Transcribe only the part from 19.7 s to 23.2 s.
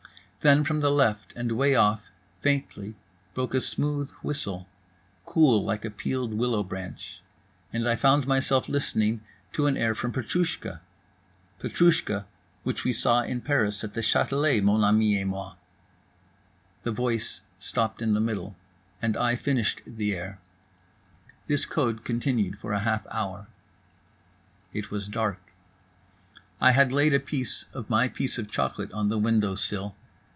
the air. This code continued for a half